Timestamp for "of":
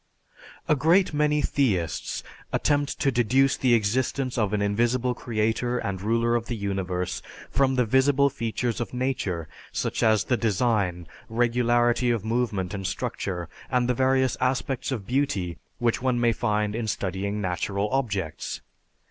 4.35-4.51, 6.33-6.47, 8.81-8.95, 12.09-12.25, 14.91-15.05